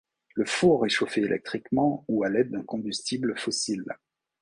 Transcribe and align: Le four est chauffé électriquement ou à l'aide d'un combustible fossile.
Le 0.33 0.45
four 0.45 0.87
est 0.87 0.89
chauffé 0.89 1.21
électriquement 1.21 2.05
ou 2.07 2.23
à 2.23 2.29
l'aide 2.29 2.49
d'un 2.49 2.63
combustible 2.63 3.37
fossile. 3.37 3.85